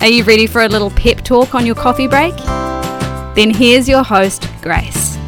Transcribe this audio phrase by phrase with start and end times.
[0.00, 2.34] are you ready for a little pep talk on your coffee break?
[3.34, 5.19] Then here's your host, Grace.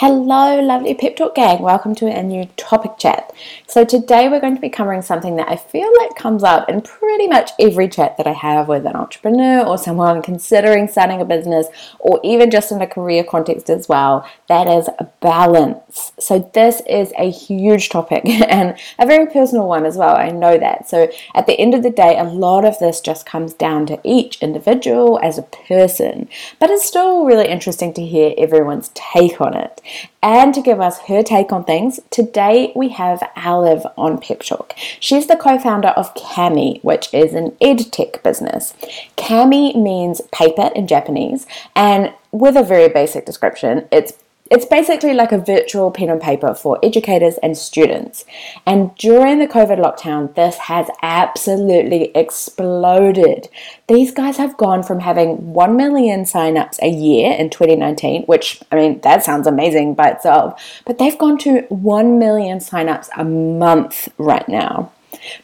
[0.00, 1.60] Hello, lovely Pep Talk gang.
[1.60, 3.34] Welcome to a new topic chat.
[3.66, 6.82] So, today we're going to be covering something that I feel like comes up in
[6.82, 11.24] pretty much every chat that I have with an entrepreneur or someone considering starting a
[11.24, 11.66] business
[11.98, 14.24] or even just in a career context as well.
[14.48, 14.88] That is
[15.20, 16.12] balance.
[16.20, 20.14] So, this is a huge topic and a very personal one as well.
[20.14, 20.88] I know that.
[20.88, 23.98] So, at the end of the day, a lot of this just comes down to
[24.04, 26.28] each individual as a person,
[26.60, 29.80] but it's still really interesting to hear everyone's take on it.
[30.22, 34.74] And to give us her take on things, today we have Aliv on Pep Talk.
[35.00, 38.74] She's the co founder of Kami, which is an edtech business.
[39.16, 44.12] Kami means paper in Japanese, and with a very basic description, it's
[44.50, 48.24] it's basically like a virtual pen and paper for educators and students.
[48.66, 53.48] And during the COVID lockdown, this has absolutely exploded.
[53.88, 58.76] These guys have gone from having 1 million signups a year in 2019, which, I
[58.76, 64.08] mean, that sounds amazing by itself, but they've gone to 1 million signups a month
[64.18, 64.92] right now.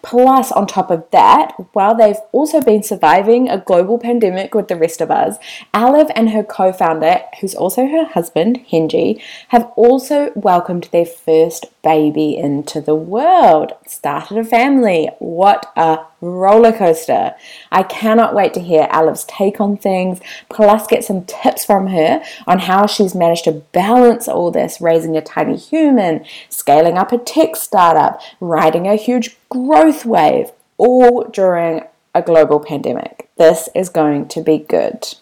[0.02, 4.76] Plus, on top of that, while they've also been surviving a global pandemic with the
[4.76, 5.36] rest of us,
[5.72, 11.66] Aliv and her co founder, who's also her husband, Hengjie, have also welcomed their first
[11.82, 15.10] baby into the world, started a family.
[15.18, 17.34] What a roller coaster.
[17.70, 22.22] I cannot wait to hear Aliv's take on things, plus get some tips from her
[22.46, 27.18] on how she's managed to balance all this, raising a tiny human, scaling up a
[27.18, 31.82] tech startup, riding a huge growth wave, all during
[32.14, 33.28] a global pandemic.
[33.36, 35.14] This is going to be good.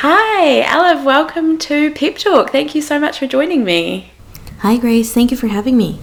[0.00, 2.50] Hi, Aliv, welcome to Pep Talk.
[2.50, 4.12] Thank you so much for joining me.
[4.58, 5.12] Hi, Grace.
[5.12, 6.00] Thank you for having me.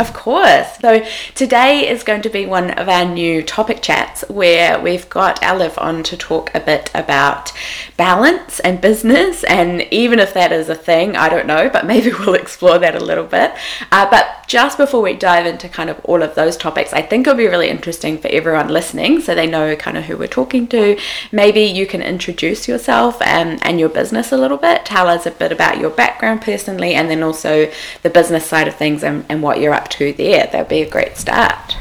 [0.00, 0.78] Of course.
[0.80, 1.04] So
[1.36, 5.80] today is going to be one of our new topic chats where we've got Aliv
[5.80, 7.52] on to talk a bit about
[7.96, 9.44] balance and business.
[9.44, 12.96] And even if that is a thing, I don't know, but maybe we'll explore that
[12.96, 13.52] a little bit.
[13.92, 17.26] Uh, but just before we dive into kind of all of those topics, I think
[17.26, 20.66] it'll be really interesting for everyone listening so they know kind of who we're talking
[20.68, 20.98] to.
[21.32, 25.30] Maybe you can introduce yourself and, and your business a little bit, tell us a
[25.30, 27.70] bit about your background personally, and then also
[28.02, 30.48] the business side of things and, and what you're up to there.
[30.50, 31.76] That'd be a great start.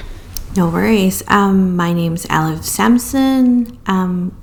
[0.55, 1.23] No worries.
[1.27, 3.79] Um, my name's Aliv Sampson.
[3.87, 4.37] Um,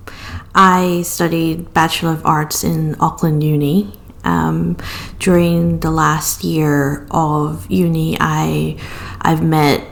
[0.55, 3.93] I studied Bachelor of Arts in Auckland Uni.
[4.25, 4.77] Um,
[5.19, 8.79] during the last year of uni, I
[9.21, 9.85] I've met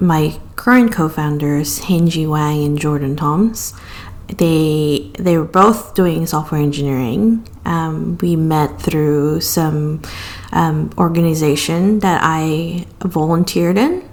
[0.00, 3.74] my current co-founders, Hengjie Wang and Jordan Thoms.
[4.28, 7.46] They they were both doing software engineering.
[7.64, 10.02] Um, we met through some
[10.52, 14.08] um, organization that I volunteered in,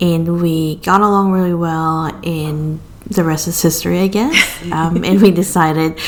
[0.00, 2.06] and we got along really well.
[2.24, 4.52] And the rest is history, I guess.
[4.72, 5.98] Um, and we decided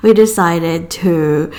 [0.00, 1.52] we decided to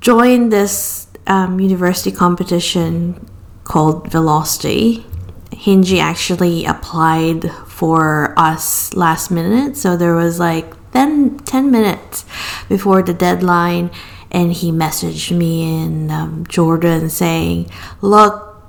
[0.00, 3.28] join this um, university competition
[3.64, 5.04] called Velocity.
[5.52, 12.24] Hengjie actually applied for us last minute, so there was like then 10 minutes
[12.68, 13.90] before the deadline
[14.30, 17.68] and he messaged me and um, Jordan saying,
[18.00, 18.62] "Look,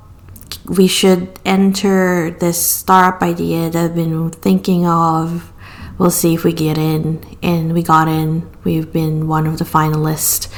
[0.65, 5.51] we should enter this startup idea that I've been thinking of.
[5.97, 8.49] We'll see if we get in." And we got in.
[8.63, 10.51] We've been one of the finalists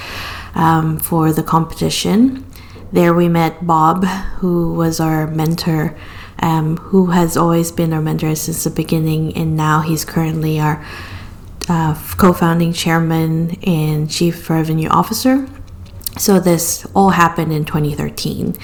[0.56, 2.46] um, for the competition.
[2.92, 4.06] There we met Bob,
[4.40, 5.98] who was our mentor.
[6.40, 10.84] Um, who has always been our mentor since the beginning, and now he's currently our
[11.70, 15.48] uh, co-founding chairman and chief revenue officer.
[16.18, 18.58] So this all happened in 2013.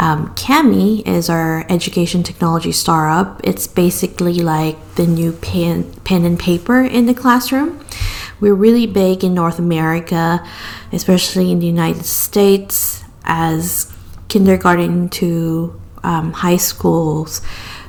[0.00, 3.38] Um, Kami is our education technology startup.
[3.44, 7.84] It's basically like the new pen, pen and paper in the classroom.
[8.40, 10.42] We're really big in North America,
[10.90, 13.92] especially in the United States, as
[14.28, 17.42] kindergarten to um, high schools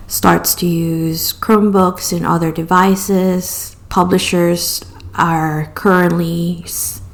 [0.08, 4.84] starts to use Chromebooks and other devices publishers
[5.16, 6.66] are currently,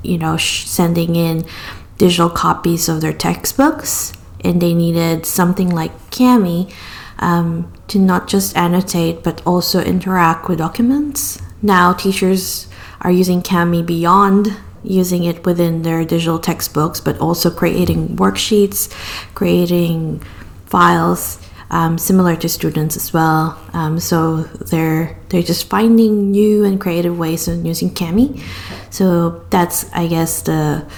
[0.02, 1.46] you know, sending in
[2.00, 6.70] digital copies of their textbooks and they needed something like Kami
[7.20, 11.40] um, to not just annotate but also interact with documents.
[11.62, 12.68] Now, teachers
[13.02, 18.92] are using Kami beyond using it within their digital textbooks, but also creating worksheets,
[19.34, 20.20] creating
[20.66, 21.40] files.
[21.70, 23.62] Um, similar to students as well.
[23.74, 28.42] Um, so they're they're just finding new and creative ways of using Kami.
[28.90, 30.90] So that's I guess the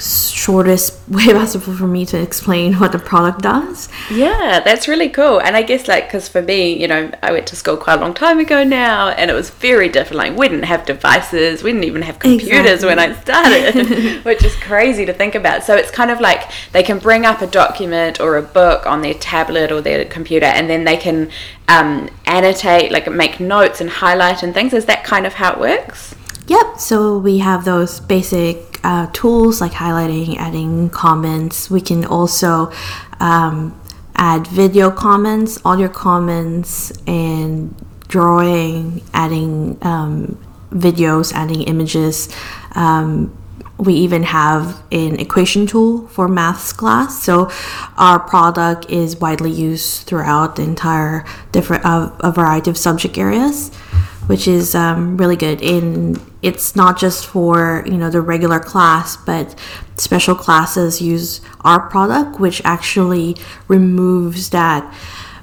[0.00, 3.88] shortest way possible for me to explain what the product does.
[4.10, 5.40] Yeah, that's really cool.
[5.40, 8.00] And I guess like because for me, you know, I went to school quite a
[8.00, 10.18] long time ago now, and it was very different.
[10.18, 12.86] Like we didn't have devices, we didn't even have computers exactly.
[12.88, 15.64] when I started, which is crazy to think about.
[15.64, 19.02] So it's kind of like they can bring up a document or a book on
[19.02, 21.30] their tablet or their computer, and then they can
[21.68, 24.72] um, annotate, like make notes and highlight and things.
[24.72, 26.14] Is that kind of how it works?
[26.46, 26.78] Yep.
[26.78, 31.70] So we have those basic uh, tools like highlighting, adding comments.
[31.70, 32.72] We can also
[33.20, 33.78] um,
[34.16, 37.74] add video comments, audio comments, and
[38.08, 40.38] drawing, adding um,
[40.70, 42.28] videos, adding images.
[42.74, 43.36] Um,
[43.80, 47.22] we even have an equation tool for maths class.
[47.22, 47.50] So
[47.96, 53.70] our product is widely used throughout the entire different uh, a variety of subject areas
[54.30, 55.60] which is um, really good.
[55.60, 59.58] And it's not just for you know the regular class, but
[59.96, 63.36] special classes use our product, which actually
[63.66, 64.84] removes that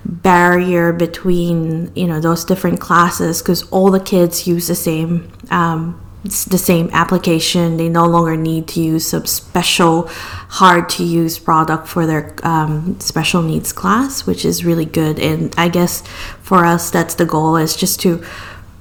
[0.06, 6.02] barrier between you know those different classes because all the kids use the same um,
[6.46, 10.08] the same application they no longer need to use some special
[10.50, 15.54] hard to use product for their um, special needs class which is really good and
[15.58, 16.02] i guess
[16.42, 18.24] for us that's the goal is just to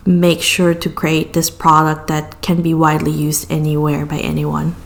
[0.06, 4.76] make sure to create this product that can be widely used anywhere by anyone.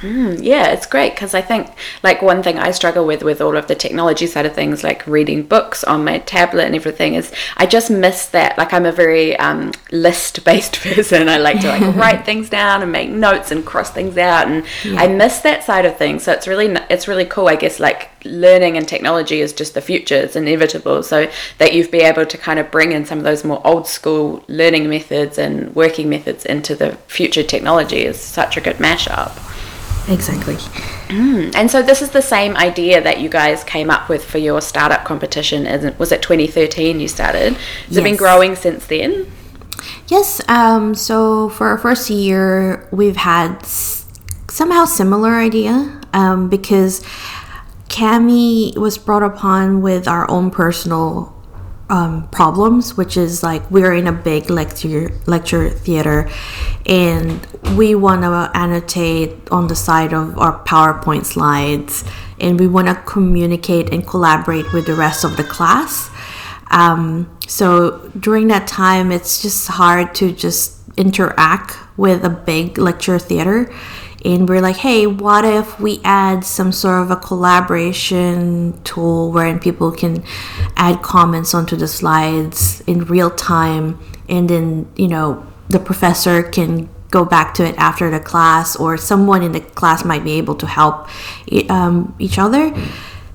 [0.00, 1.68] Mm, yeah, it's great because I think
[2.02, 5.06] like one thing I struggle with with all of the technology side of things, like
[5.06, 8.56] reading books on my tablet and everything, is I just miss that.
[8.56, 11.28] Like I'm a very um, list based person.
[11.28, 14.64] I like to like write things down and make notes and cross things out, and
[14.84, 15.00] yeah.
[15.00, 16.22] I miss that side of things.
[16.22, 17.48] So it's really it's really cool.
[17.48, 20.16] I guess like learning and technology is just the future.
[20.16, 21.02] It's inevitable.
[21.02, 23.86] So that you've been able to kind of bring in some of those more old
[23.86, 29.49] school learning methods and working methods into the future technology is such a good mashup.
[30.10, 30.56] Exactly.
[31.06, 31.54] Mm.
[31.54, 34.60] And so this is the same idea that you guys came up with for your
[34.60, 35.64] startup competition.
[35.98, 37.54] Was it 2013 you started?
[37.54, 37.98] Has yes.
[37.98, 39.30] it been growing since then?
[40.08, 40.40] Yes.
[40.48, 47.04] Um, so for our first year, we've had somehow similar idea um, because
[47.88, 51.39] Kami was brought upon with our own personal
[51.90, 56.30] um, problems, which is like we're in a big lecture lecture theater,
[56.86, 57.44] and
[57.76, 62.04] we want to annotate on the side of our PowerPoint slides,
[62.38, 66.10] and we want to communicate and collaborate with the rest of the class.
[66.70, 73.18] Um, so during that time, it's just hard to just interact with a big lecture
[73.18, 73.72] theater
[74.24, 79.58] and we're like hey what if we add some sort of a collaboration tool wherein
[79.58, 80.22] people can
[80.76, 86.88] add comments onto the slides in real time and then you know the professor can
[87.10, 90.54] go back to it after the class or someone in the class might be able
[90.54, 91.08] to help
[91.68, 92.72] um, each other.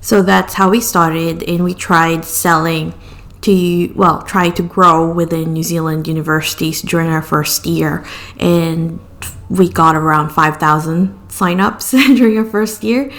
[0.00, 2.94] So that's how we started and we tried selling
[3.42, 8.04] to well try to grow within new zealand universities during our first year
[8.38, 8.98] and
[9.48, 13.12] we got around 5,000 signups during our first year.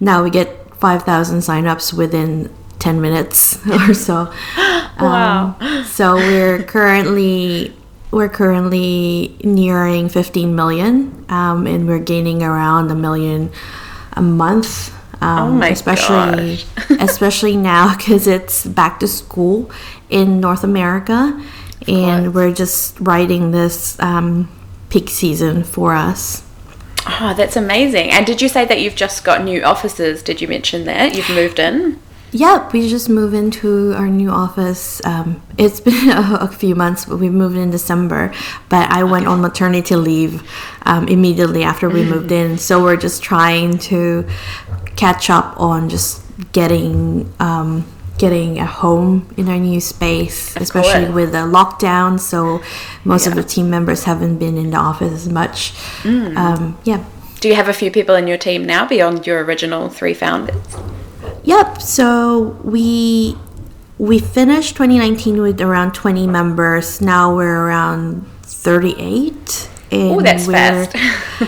[0.00, 4.32] Now we get 5,000 signups within 10 minutes or so.
[4.56, 5.56] wow.
[5.60, 7.74] Um, so we're currently
[8.10, 13.50] we're currently nearing 15 million um, and we're gaining around a million
[14.12, 16.58] a month um, oh my especially
[17.00, 19.70] especially now because it's back to school
[20.10, 21.42] in north america
[21.88, 24.46] and we're just writing this um,
[24.92, 26.44] peak season for us.
[27.06, 28.10] Oh, that's amazing.
[28.10, 30.22] And did you say that you've just got new offices?
[30.22, 31.16] Did you mention that?
[31.16, 31.98] You've moved in?
[32.32, 35.04] Yep, we just moved into our new office.
[35.04, 38.34] Um, it's been a, a, few months, but we moved in December.
[38.68, 40.42] But I went on maternity leave
[40.82, 42.58] um, immediately after we moved in.
[42.58, 44.28] So we're just trying to
[44.96, 46.22] catch up on just
[46.52, 47.86] getting um,
[48.22, 51.14] getting a home in our new space, of especially course.
[51.14, 52.20] with the lockdown.
[52.20, 52.62] So
[53.04, 53.30] most yeah.
[53.30, 55.72] of the team members haven't been in the office as much.
[56.04, 56.36] Mm.
[56.36, 57.04] Um, yeah.
[57.40, 60.64] Do you have a few people in your team now beyond your original three founders?
[61.42, 61.82] Yep.
[61.82, 63.36] So we
[63.98, 67.00] we finished 2019 with around 20 members.
[67.00, 69.68] Now we're around 38.
[69.90, 70.94] Oh, that's fast.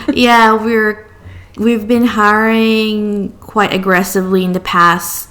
[0.13, 1.09] yeah, we're
[1.55, 5.29] we've been hiring quite aggressively in the past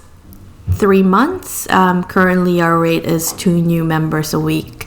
[0.75, 1.69] three months.
[1.71, 4.87] Um, currently, our rate is two new members a week.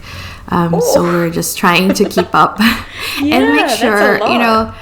[0.50, 2.58] Um, so we're just trying to keep up
[3.22, 4.74] Yeah, and make sure, you know,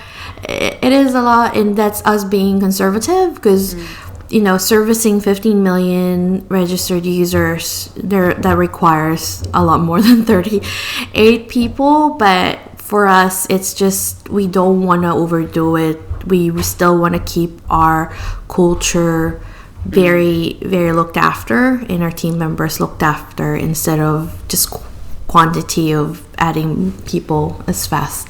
[0.43, 3.75] it, it is a lot, and that's us being conservative because.
[3.75, 4.01] Mm.
[4.27, 11.47] You know, servicing 15 million registered users, there that requires a lot more than 38
[11.47, 12.15] people.
[12.15, 16.01] But for us, it's just we don't want to overdo it.
[16.25, 18.11] We still want to keep our
[18.49, 19.39] culture
[19.85, 24.69] very, very looked after, and our team members looked after instead of just
[25.27, 28.29] quantity of adding people as fast.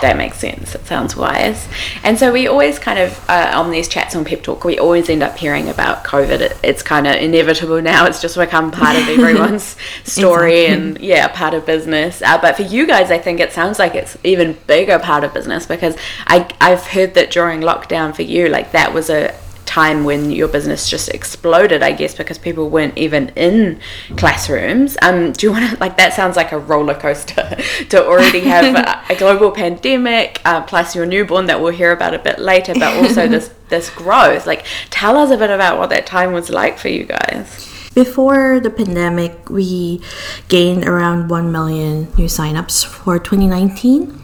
[0.00, 0.74] That makes sense.
[0.74, 1.68] It sounds wise.
[2.02, 5.08] And so we always kind of, uh, on these chats on Pep Talk, we always
[5.08, 6.40] end up hearing about COVID.
[6.40, 8.06] It, it's kind of inevitable now.
[8.06, 12.22] It's just become part of everyone's story and, yeah, part of business.
[12.22, 15.34] Uh, but for you guys, I think it sounds like it's even bigger part of
[15.34, 19.34] business because I, I've heard that during lockdown for you, like that was a
[19.72, 23.80] time when your business just exploded, I guess, because people weren't even in
[24.18, 24.98] classrooms.
[25.00, 27.56] Um, do you want to, like, that sounds like a roller coaster
[27.88, 32.12] to already have a, a global pandemic, uh, plus your newborn that we'll hear about
[32.12, 34.46] a bit later, but also this, this growth.
[34.46, 37.66] Like, tell us a bit about what that time was like for you guys.
[37.94, 40.02] Before the pandemic, we
[40.48, 44.20] gained around 1 million new signups for 2019.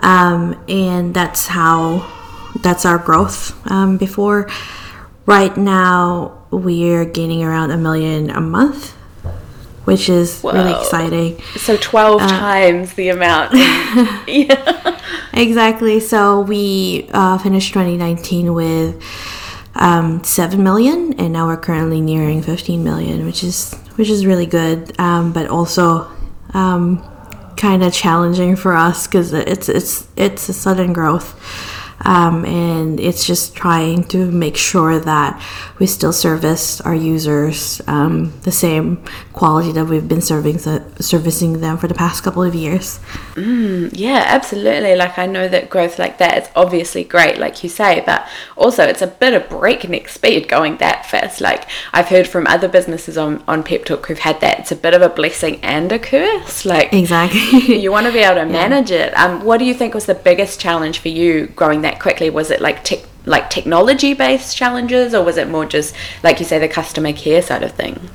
[0.00, 2.15] Um, and that's how,
[2.62, 3.54] that's our growth.
[3.70, 4.48] Um, before,
[5.26, 8.92] right now, we're gaining around a million a month,
[9.84, 11.40] which is really exciting.
[11.56, 13.52] So 12 times the amount.
[14.26, 15.00] yeah.
[15.32, 16.00] Exactly.
[16.00, 19.02] So we uh, finished 2019 with
[19.74, 24.46] um, seven million, and now we're currently nearing 15 million, which is which is really
[24.46, 26.10] good, um, but also
[26.54, 27.02] um,
[27.56, 31.34] kind of challenging for us because it's it's it's a sudden growth.
[32.04, 35.42] Um, and it's just trying to make sure that
[35.78, 41.76] we still service our users um, the same quality that we've been serving servicing them
[41.76, 43.00] for the past couple of years.
[43.36, 44.96] Yeah, absolutely.
[44.96, 48.26] Like I know that growth like that is obviously great, like you say, but
[48.56, 51.40] also it's a bit of breakneck speed going that fast.
[51.40, 54.60] Like I've heard from other businesses on on Pep Talk who've had that.
[54.60, 56.64] It's a bit of a blessing and a curse.
[56.64, 57.40] Like Exactly.
[57.80, 59.16] you want to be able to manage it.
[59.16, 62.28] Um, what do you think was the biggest challenge for you growing that quickly?
[62.30, 66.46] Was it like tech, like technology based challenges, or was it more just like you
[66.46, 68.10] say the customer care side of things?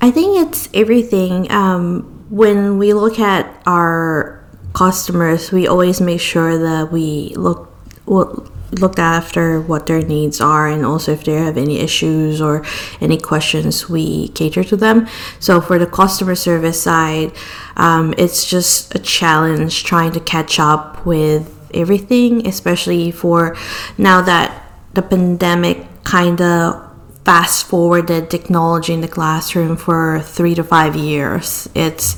[0.00, 1.50] I think it's everything.
[1.50, 7.72] Um, when we look at our customers, we always make sure that we look
[8.04, 12.64] well, look after what their needs are, and also if they have any issues or
[13.00, 15.06] any questions, we cater to them.
[15.38, 17.32] So for the customer service side,
[17.76, 23.56] um, it's just a challenge trying to catch up with everything, especially for
[23.98, 24.62] now that
[24.94, 26.82] the pandemic kind of
[27.24, 31.68] fast forwarded technology in the classroom for three to five years.
[31.74, 32.16] It's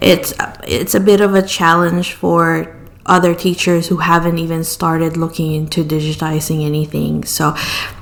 [0.00, 0.32] it's
[0.66, 2.74] it's a bit of a challenge for
[3.04, 7.24] other teachers who haven't even started looking into digitizing anything.
[7.24, 7.54] So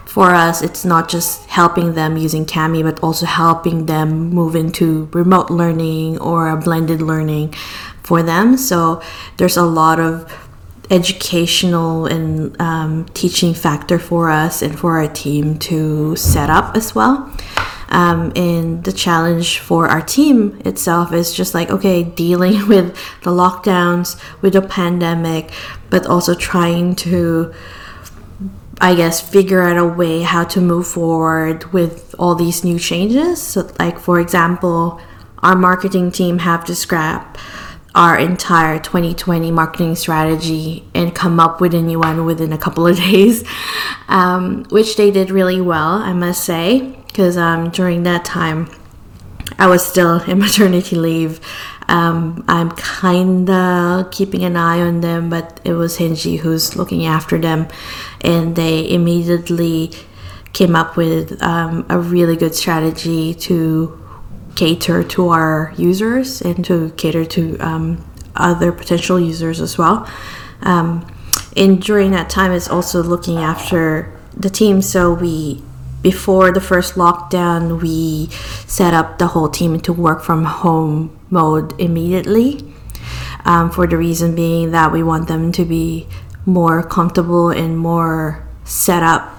[0.06, 5.10] for us, it's not just helping them using Kami, but also helping them move into
[5.12, 7.54] remote learning or a blended learning
[8.02, 8.56] for them.
[8.56, 9.02] So
[9.36, 10.32] there's a lot of
[10.90, 16.94] educational and um, teaching factor for us and for our team to set up as
[16.94, 17.32] well.
[17.88, 23.30] Um, and the challenge for our team itself is just like, okay, dealing with the
[23.30, 25.52] lockdowns, with the pandemic,
[25.90, 27.54] but also trying to,
[28.80, 33.40] I guess, figure out a way how to move forward with all these new changes.
[33.40, 35.00] So, like, for example,
[35.38, 37.38] our marketing team have to scrap
[37.96, 42.86] our entire 2020 marketing strategy and come up with a new one within a couple
[42.86, 43.42] of days,
[44.08, 48.68] um, which they did really well, I must say, because um, during that time
[49.58, 51.40] I was still in maternity leave.
[51.88, 57.06] Um, I'm kind of keeping an eye on them, but it was Hengjie who's looking
[57.06, 57.68] after them,
[58.20, 59.92] and they immediately
[60.52, 64.05] came up with um, a really good strategy to
[64.56, 70.10] cater to our users and to cater to um, other potential users as well.
[70.62, 71.06] Um,
[71.56, 74.82] and during that time, it's also looking after the team.
[74.82, 75.62] So we,
[76.02, 78.28] before the first lockdown, we
[78.66, 82.72] set up the whole team to work from home mode immediately.
[83.44, 86.08] Um, for the reason being that we want them to be
[86.44, 89.35] more comfortable and more set up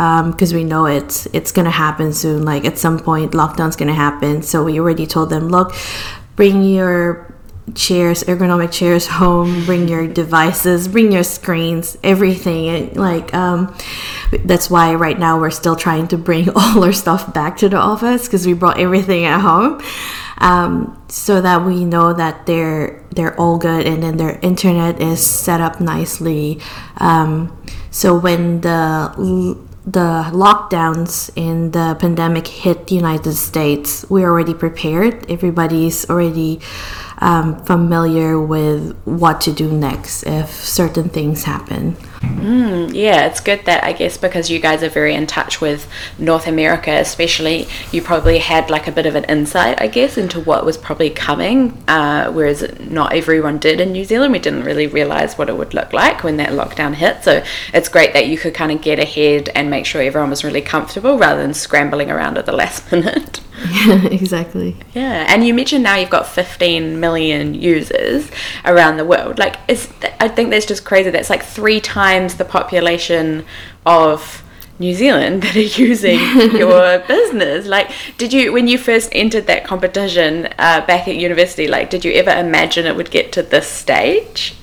[0.00, 2.42] because um, we know it's it's gonna happen soon.
[2.42, 4.42] Like at some point, lockdown's gonna happen.
[4.42, 5.74] So we already told them, look,
[6.36, 7.34] bring your
[7.74, 9.66] chairs, ergonomic chairs home.
[9.66, 12.68] Bring your devices, bring your screens, everything.
[12.68, 13.76] And like um,
[14.46, 17.76] that's why right now we're still trying to bring all our stuff back to the
[17.76, 19.82] office because we brought everything at home.
[20.38, 25.20] Um, so that we know that they're they're all good and then their internet is
[25.22, 26.58] set up nicely.
[26.96, 27.54] Um,
[27.90, 35.30] so when the the lockdowns in the pandemic hit the United States, we're already prepared.
[35.30, 36.60] Everybody's already
[37.20, 41.96] um, familiar with what to do next if certain things happen.
[42.20, 45.88] Mm, yeah, it's good that I guess because you guys are very in touch with
[46.18, 50.40] North America, especially, you probably had like a bit of an insight, I guess, into
[50.40, 54.32] what was probably coming, uh, whereas not everyone did in New Zealand.
[54.32, 57.24] We didn't really realize what it would look like when that lockdown hit.
[57.24, 60.44] So it's great that you could kind of get ahead and make sure everyone was
[60.44, 63.29] really comfortable rather than scrambling around at the last minute.
[63.68, 64.76] Yeah, exactly.
[64.94, 68.30] Yeah, and you mentioned now you've got 15 million users
[68.64, 69.38] around the world.
[69.38, 71.10] Like, is th- I think that's just crazy.
[71.10, 73.44] That's like three times the population
[73.84, 74.42] of
[74.78, 76.18] New Zealand that are using
[76.56, 77.66] your business.
[77.66, 81.68] Like, did you when you first entered that competition uh, back at university?
[81.68, 84.54] Like, did you ever imagine it would get to this stage?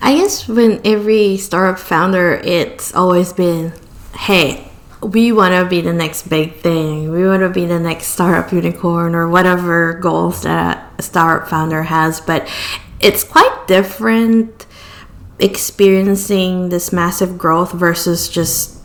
[0.00, 3.72] I guess when every startup founder, it's always been,
[4.16, 4.67] hey,
[5.02, 7.10] we want to be the next big thing.
[7.12, 11.84] We want to be the next startup unicorn or whatever goals that a startup founder
[11.84, 12.20] has.
[12.20, 12.48] But
[13.00, 14.66] it's quite different
[15.38, 18.76] experiencing this massive growth versus just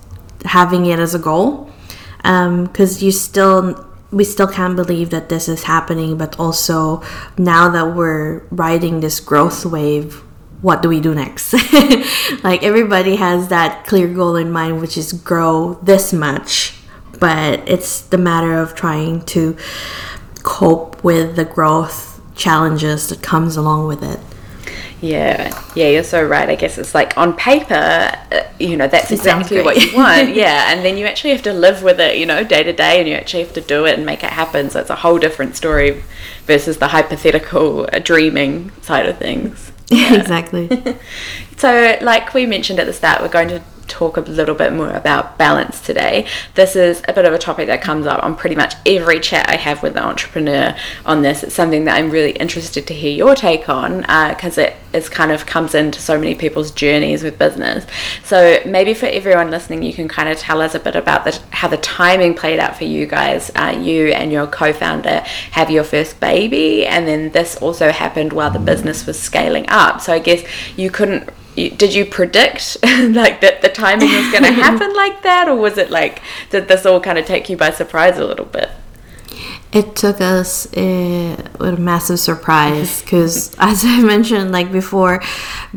[0.46, 1.70] having it as a goal.
[2.18, 6.18] Because um, you still, we still can't believe that this is happening.
[6.18, 7.02] But also,
[7.38, 10.24] now that we're riding this growth wave,
[10.64, 11.54] what do we do next?
[12.44, 16.74] like everybody has that clear goal in mind, which is grow this much,
[17.20, 19.58] but it's the matter of trying to
[20.42, 24.20] cope with the growth challenges that comes along with it.
[25.02, 26.50] Yeah, yeah, you're so right.
[26.50, 30.30] I guess it's like on paper, uh, you know, that's exactly what you want.
[30.34, 33.00] yeah, and then you actually have to live with it, you know, day to day,
[33.00, 34.70] and you actually have to do it and make it happen.
[34.70, 36.02] So it's a whole different story
[36.46, 39.73] versus the hypothetical uh, dreaming side of things.
[39.90, 40.16] Yeah.
[40.16, 40.70] exactly.
[41.58, 44.92] so, like we mentioned at the start, we're going to talk a little bit more
[44.92, 46.28] about balance today.
[46.56, 49.50] This is a bit of a topic that comes up on pretty much every chat
[49.50, 51.44] I have with an entrepreneur on this.
[51.44, 55.10] It's something that I'm really interested to hear your take on because uh, it is
[55.10, 57.86] kind of comes into so many people's journeys with business.
[58.24, 61.40] So maybe for everyone listening, you can kind of tell us a bit about the,
[61.52, 63.52] how the timing played out for you guys.
[63.56, 65.20] Uh, you and your co-founder
[65.52, 70.02] have your first baby, and then this also happened while the business was scaling up.
[70.02, 70.44] So I guess
[70.78, 75.48] you couldn't did you predict like that the timing was going to happen like that?
[75.48, 78.46] Or was it like did this all kind of take you by surprise a little
[78.46, 78.70] bit?
[79.72, 85.20] It took us a, a massive surprise because as i mentioned like before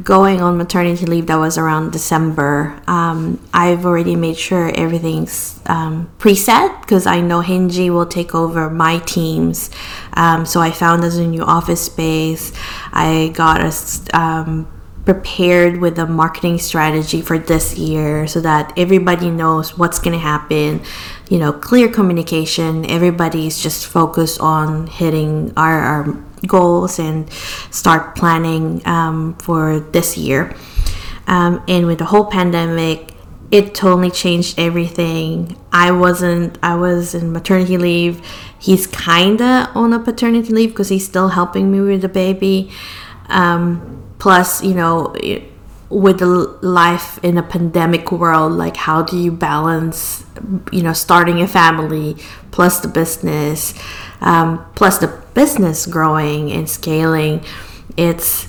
[0.03, 6.11] going on maternity leave that was around december um, i've already made sure everything's um,
[6.19, 9.71] preset because i know Hengjie will take over my teams.
[10.13, 12.53] Um, so i found us a new office space.
[12.93, 14.69] I got us um,
[15.07, 20.19] prepared with a marketing strategy for this year so that everybody knows what's going to
[20.19, 20.83] happen
[21.29, 22.89] you know clear communication.
[22.89, 26.05] Everybody's just focused on hitting our, our
[26.47, 27.31] goals and
[27.71, 30.55] start planning um, for this year.
[31.27, 33.13] Um, and with the whole pandemic
[33.49, 35.57] it totally changed everything.
[35.73, 38.21] I wasn't i was in maternity leave.
[38.59, 42.73] He's kinda on a paternity leave because he's still helping me with the baby.
[43.29, 45.15] Um, plus you know
[45.89, 50.25] with the life in a pandemic world like how do you balance
[50.73, 52.17] you know starting a family
[52.51, 53.75] plus the business
[54.21, 57.45] um, plus the business growing and scaling?
[57.97, 58.49] It's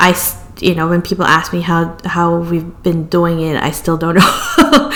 [0.00, 0.14] i
[0.60, 4.14] you know when people ask me how how we've been doing it i still don't
[4.16, 4.90] know.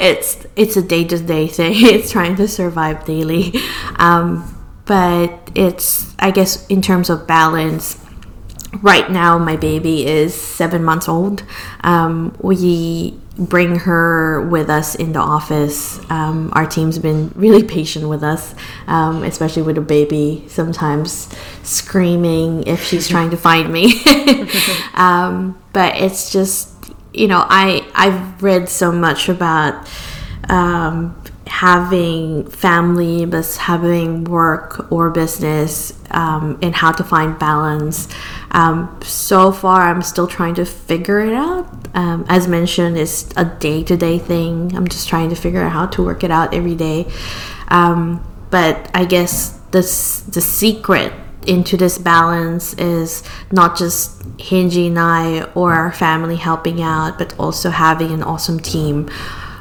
[0.00, 1.74] It's it's a day-to-day thing.
[1.76, 3.52] It's trying to survive daily.
[3.96, 7.99] Um, but it's i guess in terms of balance
[8.82, 11.42] right now my baby is seven months old.
[11.82, 15.98] Um, we bring her with us in the office.
[16.10, 18.54] Um, our team's been really patient with us
[18.86, 24.02] um, especially with a baby sometimes screaming if she's trying to find me.
[24.94, 26.68] Um, but it's just
[27.14, 29.88] you know i i've read so much about
[30.48, 31.16] um,
[31.50, 38.08] having family but having work or business um, and how to find balance.
[38.52, 41.66] Um, so far i'm still trying to figure it out.
[41.94, 44.74] Um, as mentioned it's a day-to-day thing.
[44.76, 47.10] I'm just trying to figure out how to work it out every day.
[47.68, 51.12] Um, but i guess the, the secret
[51.48, 57.38] into this balance is not just Hengjie and I or our family helping out, but
[57.38, 59.08] also having an awesome team.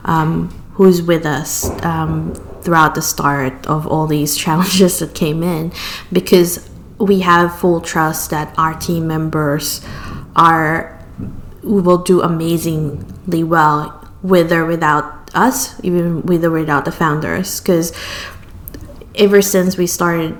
[0.03, 5.71] Um, who's with us um, throughout the start of all these challenges that came in
[6.11, 9.85] because we have full trust that our team members
[10.37, 10.95] are
[11.63, 17.91] will do amazingly well with or without us even with or without the founders because
[19.15, 20.37] ever since we started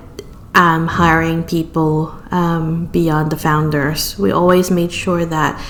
[0.54, 4.18] um, hiring people um, beyond the founders.
[4.18, 5.60] We always made sure that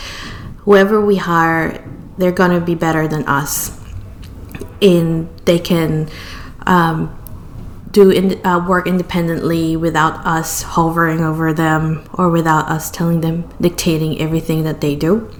[0.58, 1.84] whoever we hire,
[2.18, 3.78] they're gonna be better than us,
[4.82, 6.08] and they can
[6.66, 7.16] um,
[7.90, 13.48] do in, uh, work independently without us hovering over them or without us telling them
[13.60, 15.30] dictating everything that they do.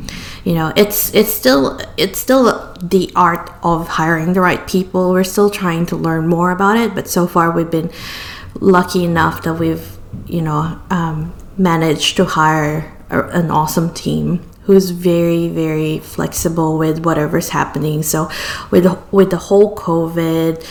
[0.44, 5.10] You know, it's it's still it's still the art of hiring the right people.
[5.10, 7.90] We're still trying to learn more about it, but so far we've been
[8.54, 15.48] lucky enough that we've you know um, managed to hire an awesome team who's very
[15.48, 18.30] very flexible with whatever's happening so
[18.70, 20.64] with with the whole covid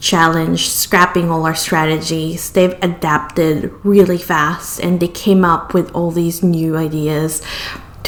[0.00, 6.10] challenge scrapping all our strategies they've adapted really fast and they came up with all
[6.10, 7.42] these new ideas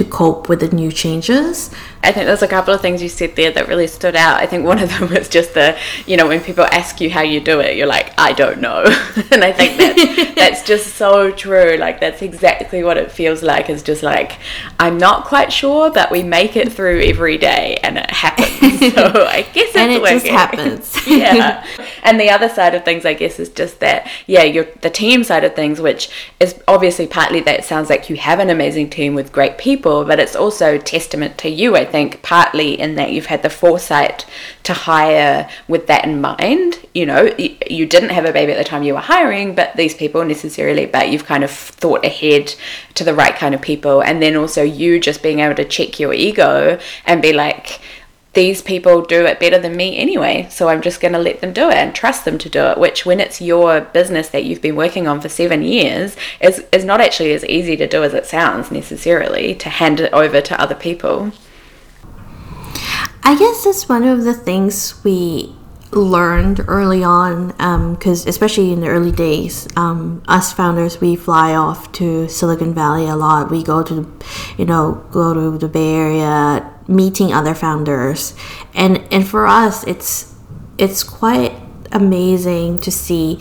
[0.01, 1.71] to cope with the new changes.
[2.03, 4.41] I think there's a couple of things you said there that really stood out.
[4.41, 7.23] I think one of them was just the, you know, when people ask you how
[7.23, 8.83] you do it, you're like, I don't know.
[9.31, 11.77] and I think that that's just so true.
[11.77, 13.69] Like that's exactly what it feels like.
[13.71, 14.39] Is just like
[14.79, 18.95] I'm not quite sure, but we make it through every day, and it happens.
[18.95, 20.19] so I guess it's and it working.
[20.21, 21.07] just happens.
[21.07, 21.67] yeah.
[22.03, 25.25] And the other side of things, I guess, is just that yeah, you're the team
[25.25, 28.91] side of things, which is obviously partly that it sounds like you have an amazing
[28.91, 32.95] team with great people people, but it's also testament to you, I think, partly in
[32.95, 34.25] that you've had the foresight
[34.63, 36.87] to hire with that in mind.
[36.95, 39.95] You know, you didn't have a baby at the time you were hiring, but these
[39.95, 42.55] people necessarily, but you've kind of thought ahead
[42.95, 44.03] to the right kind of people.
[44.03, 47.81] And then also you just being able to check your ego and be like,
[48.33, 51.53] these people do it better than me anyway, so I'm just going to let them
[51.53, 52.79] do it and trust them to do it.
[52.79, 56.85] Which, when it's your business that you've been working on for seven years, is is
[56.85, 60.61] not actually as easy to do as it sounds necessarily to hand it over to
[60.61, 61.33] other people.
[63.23, 65.55] I guess that's one of the things we
[65.93, 67.49] learned early on
[67.95, 72.75] because um, especially in the early days um, us founders we fly off to silicon
[72.75, 73.51] valley a lot.
[73.51, 74.11] We go to
[74.57, 78.35] you know go to the bay area meeting other founders.
[78.75, 80.35] And and for us it's
[80.79, 81.53] it's quite
[81.93, 83.39] amazing to see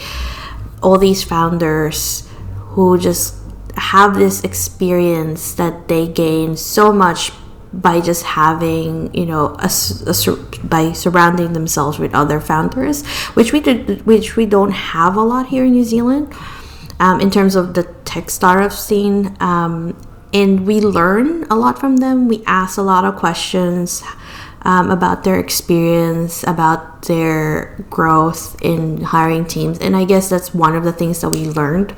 [0.82, 2.28] all these founders
[2.74, 3.36] who just
[3.76, 7.32] have this experience that they gain so much
[7.72, 9.70] by just having you know a,
[10.08, 13.06] a, by surrounding themselves with other founders
[13.36, 16.34] which we did which we don't have a lot here in new zealand
[17.00, 19.96] um, in terms of the tech startup scene um,
[20.34, 22.28] and we learn a lot from them.
[22.28, 24.04] We ask a lot of questions
[24.64, 29.80] um, about their experience about their growth in hiring teams.
[29.80, 31.98] And i guess that's one of the things that we learned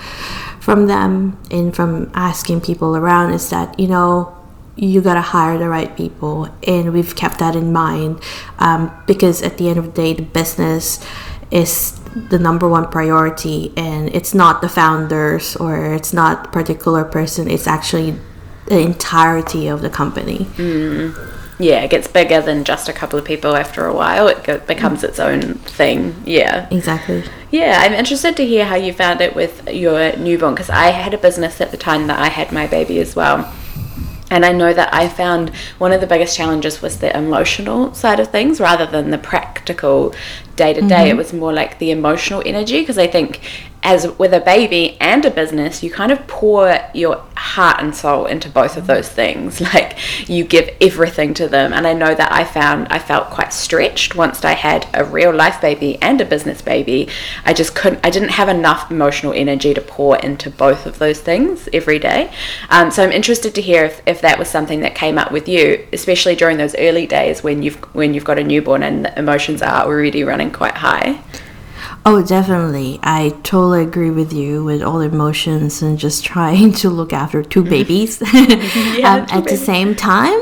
[0.60, 4.38] from them and from asking people around is that you know
[4.76, 8.22] you got to hire the right people and we've kept that in mind
[8.60, 11.04] um, because at the end of the day the business
[11.52, 17.04] is the number one priority and it's not the founders or it's not a particular
[17.04, 18.16] person it's actually
[18.68, 20.46] the entirety of the company.
[20.56, 21.14] Mm.
[21.60, 24.28] yeah it gets bigger than just a couple of people after a while.
[24.30, 26.16] It go- becomes its own thing.
[26.26, 26.70] Yeah.
[26.72, 27.24] Exactly.
[27.52, 31.14] Yeah i'm interested to hear how you found it with your newborn because i had
[31.14, 33.54] a business at the time that i had my baby as well
[34.32, 38.20] and I know that I found one of the biggest challenges was the emotional side
[38.20, 40.16] of things rather than the practical
[40.56, 41.08] day to day.
[41.08, 41.18] It mm-hmm.
[41.18, 43.42] was more like the emotional energy because I think
[43.84, 48.28] as with a baby and a business, you kind of pour your heart and soul
[48.28, 49.62] into both of those things.
[49.72, 51.72] Like you give everything to them.
[51.72, 55.34] And I know that I found I felt quite stretched once I had a real
[55.34, 57.08] life baby and a business baby.
[57.46, 61.22] I just couldn't, I didn't have enough emotional energy to pour into both of those
[61.22, 62.34] things every day.
[62.70, 65.48] Um, so I'm interested to hear if, if that was something that came up with
[65.48, 69.18] you, especially during those early days when you've when you've got a newborn and the
[69.18, 71.22] emotions are already running quite high.
[72.04, 73.00] Oh, definitely.
[73.04, 77.44] I totally agree with you with all the emotions and just trying to look after
[77.44, 78.44] two babies yeah,
[79.04, 79.52] um, two at babies.
[79.52, 80.40] the same time.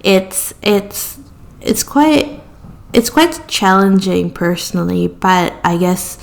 [0.00, 1.18] It's it's
[1.60, 2.40] it's quite
[2.92, 6.18] it's quite challenging personally, but I guess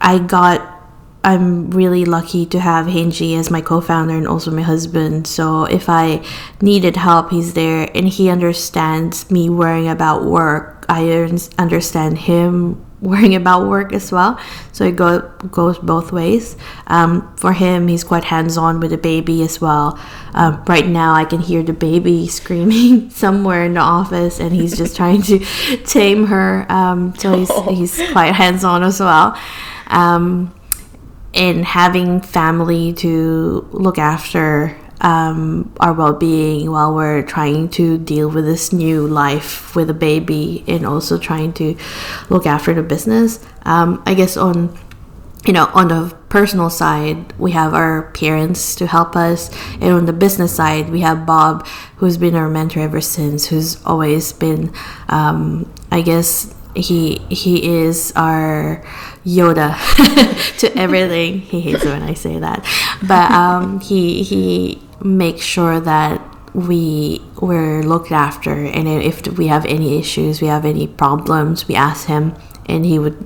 [0.00, 0.76] I got
[1.22, 5.26] I'm really lucky to have Hengjie as my co-founder and also my husband.
[5.26, 6.24] So if I
[6.62, 10.86] needed help, he's there and he understands me worrying about work.
[10.88, 11.10] I
[11.58, 14.38] understand him worrying about work as well.
[14.72, 16.56] So it go, goes both ways.
[16.86, 19.98] Um, for him, he's quite hands on with the baby as well.
[20.34, 24.76] Um, right now, I can hear the baby screaming somewhere in the office, and he's
[24.76, 25.38] just trying to
[25.84, 26.66] tame her.
[26.70, 29.38] Um, so he's, he's quite hands on as well.
[29.86, 30.54] Um,
[31.32, 38.44] and having family to look after um, our well-being while we're trying to deal with
[38.44, 41.76] this new life with a baby and also trying to
[42.28, 43.44] look after the business.
[43.62, 44.76] Um, i guess on
[45.46, 49.50] you know on the personal side we have our parents to help us.
[49.74, 53.84] And on the business side we have bob who's been our mentor ever since who's
[53.84, 54.72] always been
[55.08, 58.84] um, i guess he he is our
[59.24, 59.76] Yoda
[60.60, 61.40] to everything.
[61.40, 62.64] he hates it when I say that,
[63.06, 66.20] but um, he he make sure that
[66.52, 71.76] we we're looked after and if we have any issues we have any problems we
[71.76, 72.34] ask him
[72.66, 73.16] and he would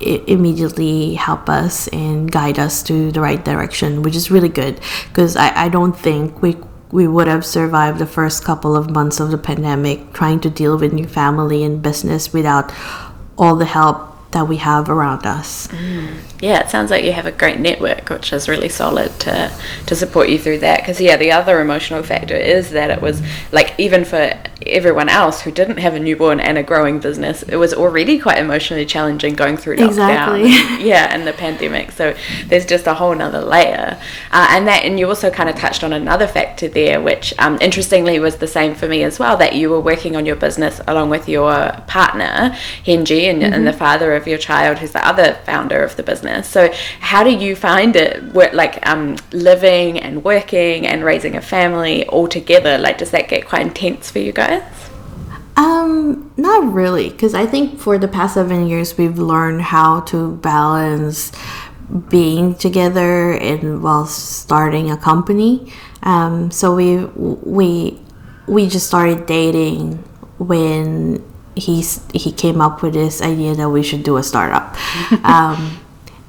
[0.00, 5.36] immediately help us and guide us to the right direction which is really good because
[5.36, 6.56] I, I don't think we
[6.92, 10.78] we would have survived the first couple of months of the pandemic trying to deal
[10.78, 12.72] with new family and business without
[13.36, 15.66] all the help that we have around us.
[15.68, 16.16] Mm.
[16.44, 19.52] Yeah, it sounds like you have a great network, which is really solid to
[19.86, 20.80] to support you through that.
[20.80, 24.34] Because yeah, the other emotional factor is that it was like even for
[24.66, 28.38] everyone else who didn't have a newborn and a growing business, it was already quite
[28.38, 30.40] emotionally challenging going through lockdown.
[30.40, 30.48] Exactly.
[30.88, 31.92] yeah, and the pandemic.
[31.92, 33.98] So there's just a whole nother layer,
[34.32, 37.58] uh, and that and you also kind of touched on another factor there, which um,
[37.60, 39.36] interestingly was the same for me as well.
[39.36, 43.52] That you were working on your business along with your partner Hengjie and, mm-hmm.
[43.52, 46.33] and the father of of your child who's the other founder of the business.
[46.42, 52.06] So how do you find it like um, living and working and raising a family
[52.08, 52.78] all together?
[52.78, 54.62] Like does that get quite intense for you guys?
[55.56, 60.36] Um, not really, because I think for the past seven years we've learned how to
[60.36, 61.30] balance
[62.08, 65.72] being together and while starting a company.
[66.02, 68.00] Um, so we we
[68.46, 70.02] we just started dating
[70.38, 74.76] when he's he came up with this idea that we should do a startup.
[75.24, 75.78] um,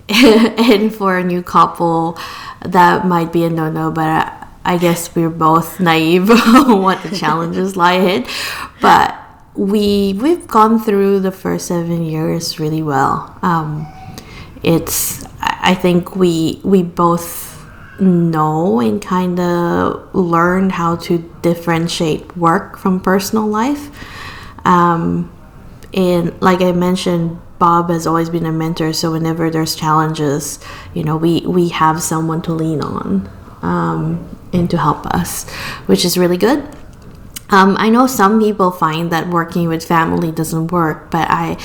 [0.10, 2.18] and for a new couple,
[2.62, 4.32] that might be a no no, but
[4.64, 8.28] I, guess we're both naive what the challenges lie ahead.
[8.82, 9.20] But
[9.56, 13.38] we we've gone through the first seven years really well.
[13.42, 13.88] Um,
[14.62, 17.56] it's I think we we both
[18.00, 23.90] know and kind of learn how to differentiate work from personal life.
[24.66, 25.32] Um,
[25.94, 28.94] and like I mentioned, Bob has always been a mentor.
[28.94, 30.60] So whenever there's challenges,
[30.94, 33.30] you know, we we have someone to lean on
[33.62, 35.50] um, and to help us,
[35.88, 36.68] which is really good.
[37.50, 41.58] Um, I know some people find that working with family doesn't work, but I,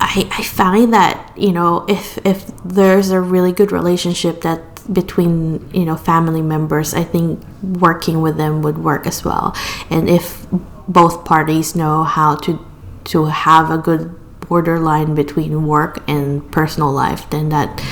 [0.00, 4.60] I, I find that you know if if there's a really good relationship that
[4.92, 9.56] between you know family members, I think working with them would work as well.
[9.88, 10.46] And if
[10.88, 12.58] both parties know how to
[13.04, 14.14] to have a good
[14.48, 17.82] borderline between work and personal life, then that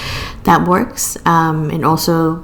[0.45, 1.17] that works.
[1.27, 2.37] Um, and also,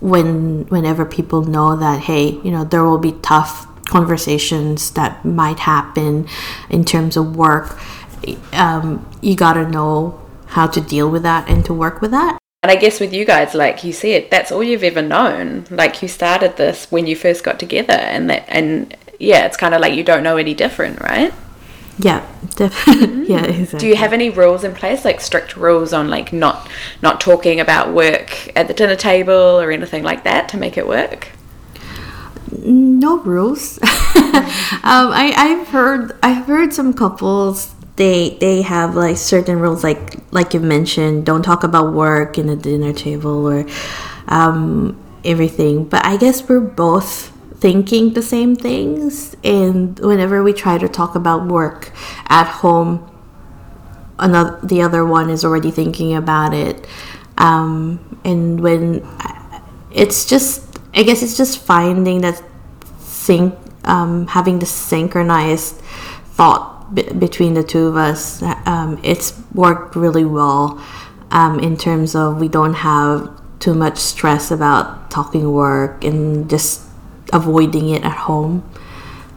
[0.00, 5.58] when whenever people know that hey, you know, there will be tough conversations that might
[5.58, 6.26] happen
[6.70, 7.78] in terms of work,
[8.52, 12.38] um, you gotta know how to deal with that and to work with that.
[12.62, 15.66] And I guess with you guys, like you said, that's all you've ever known.
[15.68, 19.74] Like you started this when you first got together, and that, and yeah, it's kind
[19.74, 21.34] of like you don't know any different, right?
[21.98, 22.26] Yeah,
[22.56, 23.26] definitely.
[23.28, 23.78] yeah, exactly.
[23.80, 26.68] Do you have any rules in place, like strict rules on like not
[27.02, 30.86] not talking about work at the dinner table or anything like that to make it
[30.86, 31.28] work?
[32.50, 33.78] No rules.
[33.82, 40.18] um, I I've heard I've heard some couples they they have like certain rules like
[40.30, 43.66] like you mentioned don't talk about work in the dinner table or
[44.28, 45.84] um, everything.
[45.84, 47.31] But I guess we're both
[47.62, 51.92] thinking the same things and whenever we try to talk about work
[52.26, 53.08] at home
[54.18, 56.86] another the other one is already thinking about it.
[57.38, 59.06] Um, and when
[59.90, 62.42] it's just i guess it's just finding that
[62.98, 65.76] sync um, having the synchronized
[66.36, 70.82] thought b- between the two of us um, it's worked really well
[71.30, 76.91] um, in terms of we don't have too much stress about talking work and just
[77.32, 78.68] avoiding it at home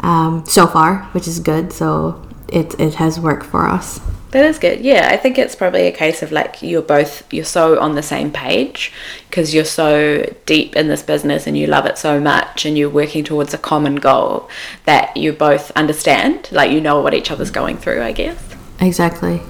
[0.01, 1.73] um, so far, which is good.
[1.73, 3.99] So it it has worked for us.
[4.31, 4.81] That is good.
[4.81, 8.03] Yeah, I think it's probably a case of like you're both you're so on the
[8.03, 8.91] same page
[9.29, 12.89] because you're so deep in this business and you love it so much and you're
[12.89, 14.49] working towards a common goal
[14.84, 18.38] that you both understand, like you know what each other's going through, I guess.
[18.81, 19.41] Exactly.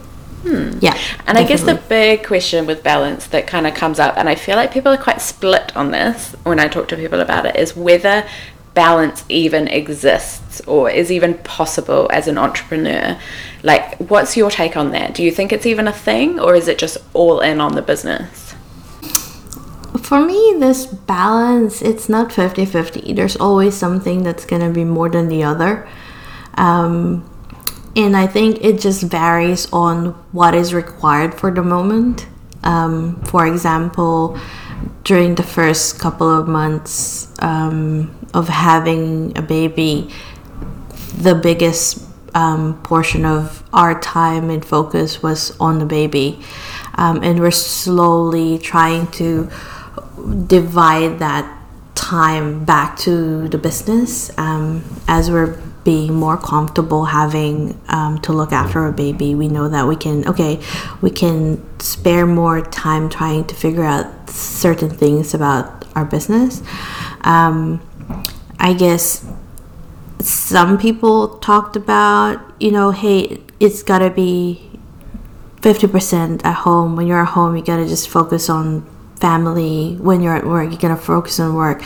[0.46, 0.78] Hmm.
[0.80, 0.96] Yeah.
[1.26, 4.36] And I guess the big question with balance that kind of comes up, and I
[4.36, 7.56] feel like people are quite split on this when I talk to people about it,
[7.56, 8.28] is whether
[8.76, 13.18] balance even exists or is even possible as an entrepreneur.
[13.64, 15.16] Like, what's your take on that?
[15.16, 17.82] Do you think it's even a thing or is it just all in on the
[17.82, 18.54] business?
[20.04, 23.14] For me, this balance, it's not 50 50.
[23.14, 25.88] There's always something that's going to be more than the other.
[26.56, 27.28] Um,
[27.96, 32.28] and I think it just varies on what is required for the moment.
[32.64, 34.38] Um, for example,
[35.04, 40.10] during the first couple of months um, of having a baby,
[41.18, 42.04] the biggest
[42.34, 46.40] um, portion of our time and focus was on the baby.
[46.96, 49.50] Um, and we're slowly trying to
[50.48, 51.52] divide that
[51.94, 58.52] time back to the business um, as we're being more comfortable having um, to look
[58.52, 59.36] after a baby.
[59.36, 60.60] We know that we can okay
[61.02, 66.62] we can spare more time trying to figure out certain things about our business.
[67.22, 67.82] Um,
[68.60, 69.26] i guess
[70.20, 74.62] some people talked about you know hey it's got to be
[75.62, 76.96] 50% at home.
[76.96, 78.86] When you're at home you got to just focus on
[79.20, 79.96] family.
[79.96, 81.84] When you're at work you're gonna focus on work.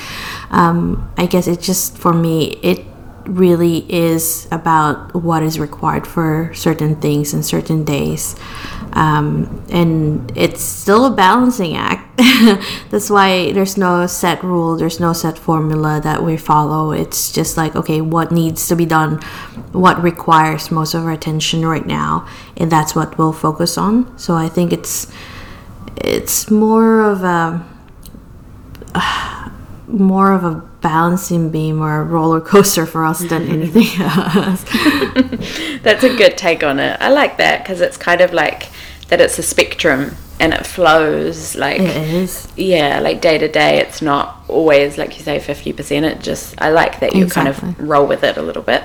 [0.51, 2.85] Um, i guess it just for me it
[3.29, 8.35] really is about what is required for certain things and certain days.
[8.93, 12.17] Um, and it's still a balancing act.
[12.89, 16.91] That's why there's no set rule there's no set formula that we follow.
[16.91, 19.21] It's just like okay what needs to be done
[19.71, 24.17] what requires most of our attention right now and that's what we'll focus on.
[24.17, 25.11] So i think it's
[25.97, 27.65] it's more of a
[29.87, 34.63] more of a balancing beam or a roller coaster for us than anything else.
[35.83, 36.99] That's a good take on it.
[36.99, 38.69] I like that because it's kind of like
[39.07, 42.47] that it's a spectrum and it flows like it is.
[42.55, 46.03] Yeah, like day to day it's not always like you say 50%.
[46.03, 47.61] It just I like that you exactly.
[47.61, 48.83] kind of roll with it a little bit.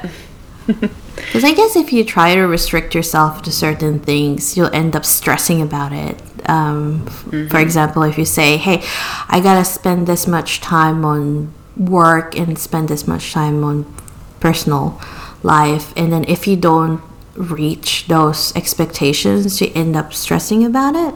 [1.15, 5.05] Because I guess if you try to restrict yourself to certain things, you'll end up
[5.05, 6.21] stressing about it.
[6.49, 7.49] Um, mm-hmm.
[7.49, 8.83] For example, if you say, hey,
[9.29, 13.85] I gotta spend this much time on work and spend as much time on
[14.41, 15.01] personal
[15.43, 17.03] life, and then if you don't
[17.35, 21.15] reach those expectations, you end up stressing about it,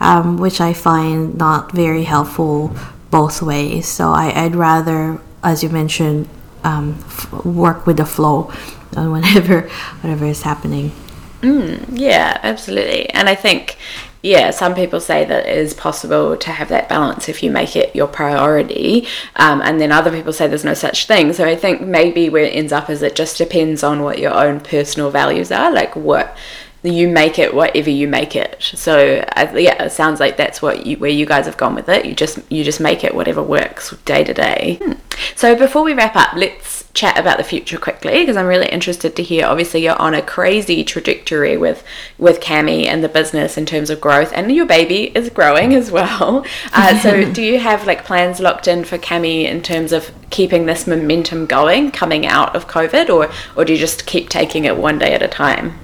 [0.00, 2.74] um, which I find not very helpful
[3.10, 3.86] both ways.
[3.86, 6.28] So I, would rather, as you mentioned,
[6.64, 8.52] um, f- work with the flow
[8.96, 9.68] on whatever
[10.00, 10.92] whatever is happening.
[11.40, 13.08] Mm, yeah, absolutely.
[13.10, 13.76] And I think,
[14.22, 17.74] yeah, some people say that it is possible to have that balance if you make
[17.74, 19.06] it your priority.
[19.36, 21.32] Um, and then other people say there's no such thing.
[21.32, 24.32] So I think maybe where it ends up is it just depends on what your
[24.32, 26.36] own personal values are, like what
[26.84, 28.56] you make it whatever you make it.
[28.60, 31.88] So uh, yeah, it sounds like that's what you, where you guys have gone with
[31.88, 32.04] it.
[32.04, 34.78] You just you just make it whatever works day to day.
[34.82, 34.92] Hmm.
[35.36, 39.16] So before we wrap up, let's chat about the future quickly because I'm really interested
[39.16, 39.46] to hear.
[39.46, 41.82] Obviously, you're on a crazy trajectory with
[42.18, 45.90] with Kami and the business in terms of growth, and your baby is growing as
[45.90, 46.44] well.
[46.72, 50.66] Uh, so, do you have like plans locked in for Kami in terms of keeping
[50.66, 54.76] this momentum going coming out of COVID, or or do you just keep taking it
[54.76, 55.78] one day at a time?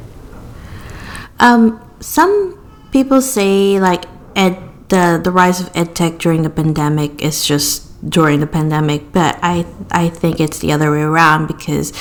[1.40, 2.58] Um, some
[2.92, 4.04] people say like
[4.36, 9.38] ed the the rise of edtech during the pandemic is just during the pandemic, but
[9.42, 11.92] I I think it's the other way around because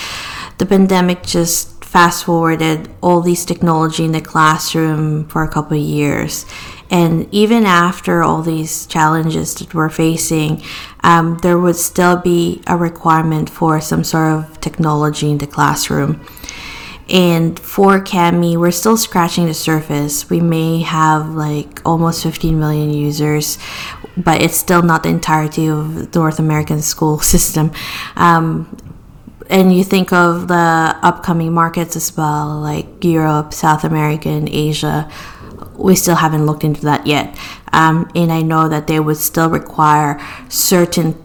[0.58, 5.84] the pandemic just fast forwarded all these technology in the classroom for a couple of
[5.84, 6.46] years.
[6.90, 10.62] And even after all these challenges that we're facing,
[11.04, 16.26] um, there would still be a requirement for some sort of technology in the classroom.
[17.10, 20.30] And for Kami, we're still scratching the surface.
[20.30, 23.58] We may have like almost 15 million users,
[24.18, 27.72] but it's still not the entirety of the North American school system.
[28.16, 28.76] Um,
[29.50, 35.10] and you think of the upcoming markets as well, like Europe, South America, and Asia.
[35.76, 37.38] We still haven't looked into that yet.
[37.72, 40.20] Um, and I know that they would still require
[40.50, 41.16] certain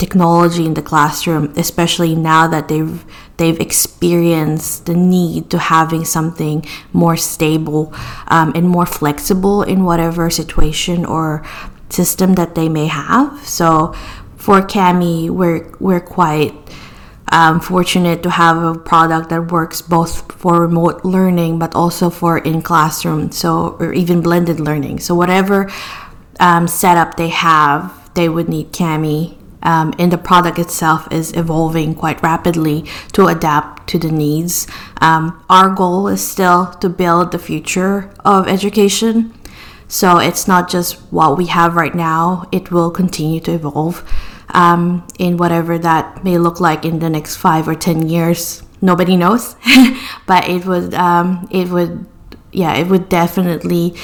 [0.00, 3.04] technology in the classroom, especially now that they've
[3.36, 7.90] they've experienced the need to having something more stable
[8.28, 11.42] um, and more flexible in whatever situation or
[11.92, 13.46] system that they may have.
[13.46, 13.94] So
[14.36, 16.54] for Kami, we're we're quite
[17.32, 22.38] um, fortunate to have a product that works both for remote learning but also for
[22.38, 25.00] in classroom, so or even blended learning.
[25.00, 25.70] So whatever
[26.40, 31.94] um, setup they have, they would need Kami um, and the product itself is evolving
[31.94, 34.66] quite rapidly to adapt to the needs
[35.02, 39.32] Um, our goal is still to build the future of education.
[39.90, 44.08] So it's not just what we have right now, it will continue to evolve
[44.54, 48.62] um, in whatever that may look like in the next five or ten years.
[48.80, 49.56] Nobody knows,
[50.26, 52.06] but it would, um, it would,
[52.52, 53.96] yeah, it would definitely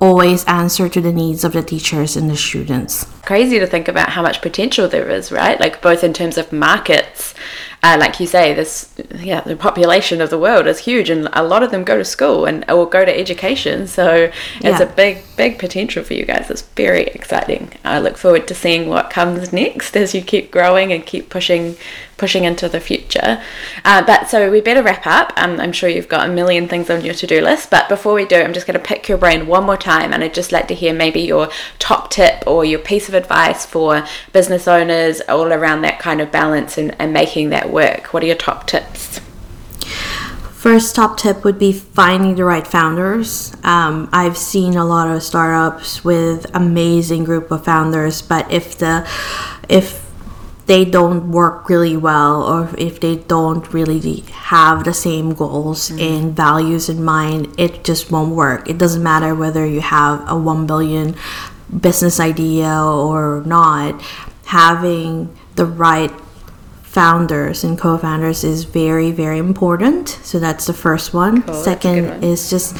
[0.00, 3.04] always answer to the needs of the teachers and the students.
[3.22, 5.58] Crazy to think about how much potential there is, right?
[5.58, 7.34] Like both in terms of markets
[7.80, 11.44] uh, like you say, this yeah, the population of the world is huge, and a
[11.44, 13.86] lot of them go to school and or go to education.
[13.86, 14.82] So it's yeah.
[14.82, 16.50] a big, big potential for you guys.
[16.50, 17.72] It's very exciting.
[17.84, 21.76] I look forward to seeing what comes next as you keep growing and keep pushing,
[22.18, 23.42] pushing into the future.
[23.84, 25.32] Uh, but so we better wrap up.
[25.36, 27.70] Um, I'm sure you've got a million things on your to-do list.
[27.70, 30.22] But before we do, I'm just going to pick your brain one more time, and
[30.22, 31.48] I'd just like to hear maybe your
[31.78, 36.30] top tip or your piece of advice for business owners all around that kind of
[36.30, 38.12] balance and, and making that work?
[38.12, 39.20] What are your top tips?
[40.58, 43.54] First top tip would be finding the right founders.
[43.62, 49.08] Um, I've seen a lot of startups with amazing group of founders, but if the
[49.68, 50.07] if
[50.68, 54.20] they don't work really well or if they don't really
[54.52, 55.98] have the same goals mm-hmm.
[55.98, 58.68] and values in mind, it just won't work.
[58.68, 61.16] It doesn't matter whether you have a 1 billion
[61.80, 64.00] business idea or not.
[64.44, 66.12] Having the right
[66.82, 72.24] founders and co-founders is very very important so that's the first one cool, second one.
[72.24, 72.74] is just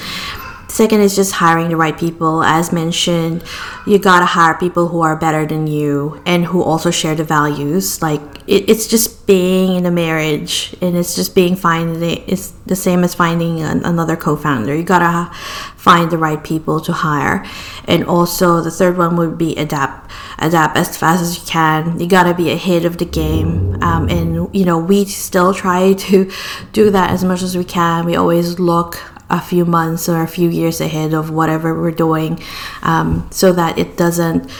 [0.68, 2.42] second is just hiring the right people.
[2.42, 3.42] As mentioned
[3.86, 8.02] you gotta hire people who are better than you and who also share the values.
[8.02, 12.76] Like it, it's just being in a marriage and it's just being finding it's the
[12.76, 14.74] same as finding an, another co-founder.
[14.74, 15.34] You gotta
[15.76, 17.44] find the right people to hire.
[17.86, 21.98] And also the third one would be adapt adapt as fast as you can.
[21.98, 23.82] You gotta be ahead of the game.
[23.82, 26.30] Um, and you know we still try to
[26.72, 28.04] do that as much as we can.
[28.04, 29.00] We always look
[29.30, 32.40] a few months or a few years ahead of whatever we're doing
[32.82, 34.50] um, so that it doesn't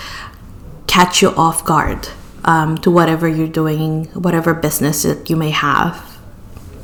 [0.86, 2.08] catch you off guard
[2.44, 6.18] um, to whatever you're doing, whatever business that you may have.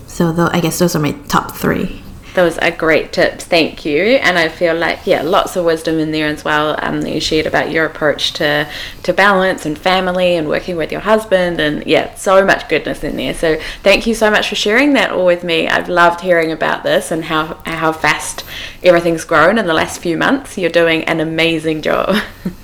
[0.07, 2.04] So, I guess those are my top three.
[2.35, 4.03] Those are great tips, thank you.
[4.03, 6.77] And I feel like, yeah, lots of wisdom in there as well.
[6.83, 8.69] Um, you shared about your approach to,
[9.05, 13.17] to balance and family and working with your husband, and yeah, so much goodness in
[13.17, 13.35] there.
[13.35, 15.69] So thank you so much for sharing that all with me.
[15.69, 18.45] I've loved hearing about this and how how fast
[18.83, 20.59] everything's grown in the last few months.
[20.59, 22.17] You're doing an amazing job.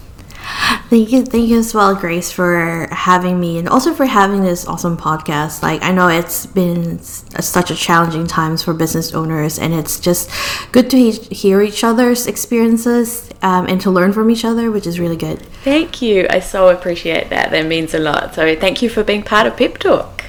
[0.91, 4.67] Thank you, thank you as well, Grace, for having me and also for having this
[4.67, 5.63] awesome podcast.
[5.63, 10.31] Like, I know it's been such a challenging times for business owners, and it's just
[10.73, 14.87] good to he- hear each other's experiences um, and to learn from each other, which
[14.87, 15.41] is really good.
[15.63, 16.27] Thank you.
[16.29, 17.53] I so appreciate that.
[17.53, 18.35] That means a lot.
[18.35, 20.25] So, thank you for being part of Pep Talk.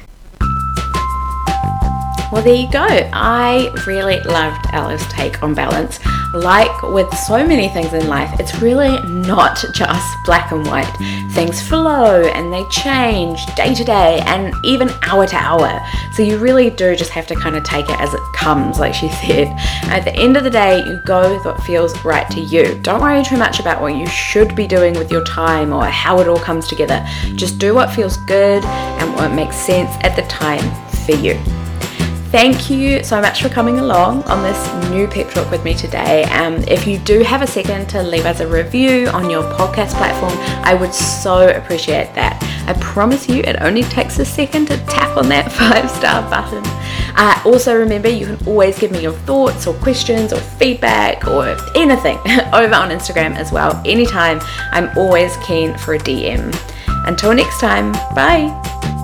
[2.31, 2.85] Well, there you go.
[2.87, 5.99] I really loved Alice's take on balance.
[6.33, 10.91] Like with so many things in life, it's really not just black and white.
[11.31, 15.79] Things flow and they change day to day and even hour to hour.
[16.13, 18.93] So you really do just have to kind of take it as it comes, like
[18.93, 19.47] she said.
[19.83, 22.79] At the end of the day, you go with what feels right to you.
[22.81, 26.19] Don't worry too much about what you should be doing with your time or how
[26.19, 27.05] it all comes together.
[27.35, 30.63] Just do what feels good and what makes sense at the time
[31.05, 31.60] for you.
[32.31, 36.23] Thank you so much for coming along on this new pep talk with me today.
[36.23, 39.89] Um, if you do have a second to leave us a review on your podcast
[39.97, 40.31] platform,
[40.63, 42.41] I would so appreciate that.
[42.67, 46.63] I promise you, it only takes a second to tap on that five star button.
[47.17, 51.57] Uh, also, remember you can always give me your thoughts or questions or feedback or
[51.75, 52.17] anything
[52.53, 53.81] over on Instagram as well.
[53.85, 54.39] Anytime,
[54.71, 56.55] I'm always keen for a DM.
[57.05, 59.00] Until next time, bye.